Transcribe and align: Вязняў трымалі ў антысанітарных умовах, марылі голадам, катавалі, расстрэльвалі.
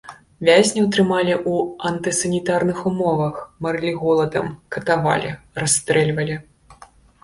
Вязняў 0.47 0.87
трымалі 0.95 1.31
ў 1.51 1.91
антысанітарных 1.91 2.77
умовах, 2.93 3.35
марылі 3.67 3.95
голадам, 4.03 4.53
катавалі, 4.77 5.39
расстрэльвалі. 5.65 6.45